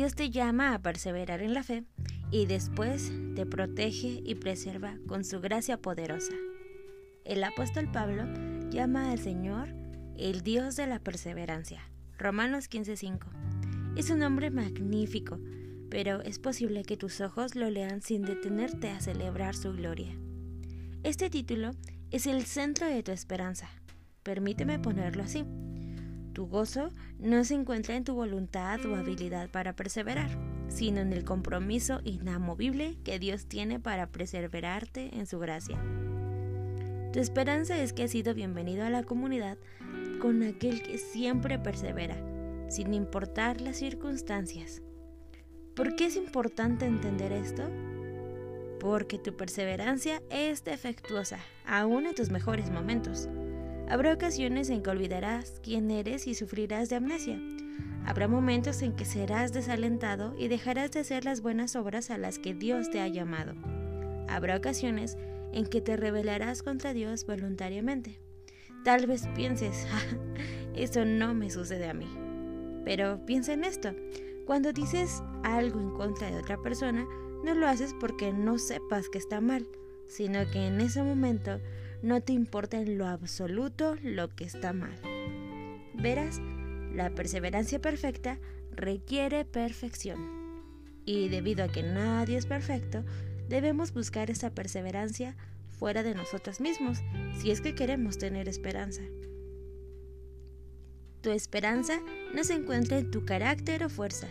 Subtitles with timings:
[0.00, 1.84] Dios te llama a perseverar en la fe
[2.30, 6.32] y después te protege y preserva con su gracia poderosa.
[7.26, 8.24] El apóstol Pablo
[8.70, 9.74] llama al Señor
[10.16, 11.82] el Dios de la perseverancia.
[12.16, 13.26] Romanos 15:5.
[13.94, 15.38] Es un nombre magnífico,
[15.90, 20.16] pero es posible que tus ojos lo lean sin detenerte a celebrar su gloria.
[21.02, 21.72] Este título
[22.10, 23.68] es el centro de tu esperanza.
[24.22, 25.44] Permíteme ponerlo así.
[26.32, 30.30] Tu gozo no se encuentra en tu voluntad o habilidad para perseverar,
[30.68, 35.78] sino en el compromiso inamovible que Dios tiene para perseverarte en su gracia.
[37.12, 39.58] Tu esperanza es que has sido bienvenido a la comunidad
[40.20, 42.16] con aquel que siempre persevera,
[42.68, 44.82] sin importar las circunstancias.
[45.74, 47.64] ¿Por qué es importante entender esto?
[48.78, 53.28] Porque tu perseverancia es defectuosa, aún en tus mejores momentos.
[53.90, 57.40] Habrá ocasiones en que olvidarás quién eres y sufrirás de amnesia.
[58.06, 62.38] Habrá momentos en que serás desalentado y dejarás de hacer las buenas obras a las
[62.38, 63.54] que Dios te ha llamado.
[64.28, 65.18] Habrá ocasiones
[65.52, 68.20] en que te rebelarás contra Dios voluntariamente.
[68.84, 70.16] Tal vez pienses, ah,
[70.76, 72.06] eso no me sucede a mí.
[72.84, 73.90] Pero piensa en esto.
[74.46, 77.08] Cuando dices algo en contra de otra persona,
[77.44, 79.66] no lo haces porque no sepas que está mal,
[80.06, 81.58] sino que en ese momento
[82.02, 84.98] no te importa en lo absoluto lo que está mal.
[85.94, 86.40] Verás,
[86.94, 88.38] la perseverancia perfecta
[88.72, 90.40] requiere perfección.
[91.04, 93.04] Y debido a que nadie es perfecto,
[93.48, 95.36] debemos buscar esa perseverancia
[95.78, 96.98] fuera de nosotros mismos
[97.38, 99.02] si es que queremos tener esperanza.
[101.20, 102.00] Tu esperanza
[102.34, 104.28] no se encuentra en tu carácter o fuerza,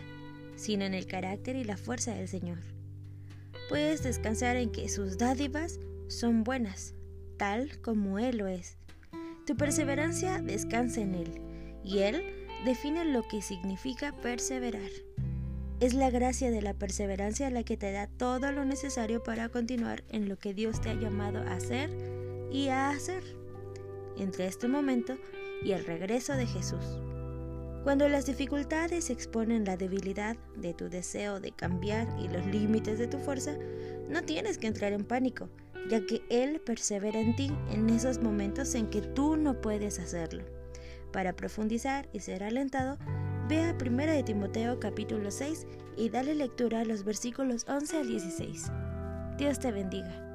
[0.56, 2.58] sino en el carácter y la fuerza del Señor.
[3.68, 6.94] Puedes descansar en que sus dádivas son buenas,
[7.40, 8.76] tal como Él lo es.
[9.46, 11.40] Tu perseverancia descansa en Él,
[11.82, 12.22] y Él
[12.66, 14.90] define lo que significa perseverar.
[15.80, 20.04] Es la gracia de la perseverancia la que te da todo lo necesario para continuar
[20.10, 21.88] en lo que Dios te ha llamado a hacer
[22.52, 23.24] y a hacer.
[24.18, 25.16] Entre este momento
[25.64, 26.84] y el regreso de Jesús.
[27.84, 33.06] Cuando las dificultades exponen la debilidad de tu deseo de cambiar y los límites de
[33.06, 33.54] tu fuerza,
[34.10, 35.48] no tienes que entrar en pánico,
[35.90, 40.44] ya que Él persevera en ti en esos momentos en que tú no puedes hacerlo.
[41.12, 42.96] Para profundizar y ser alentado,
[43.48, 48.08] ve a 1 de Timoteo capítulo 6 y dale lectura a los versículos 11 al
[48.08, 48.70] 16.
[49.36, 50.29] Dios te bendiga.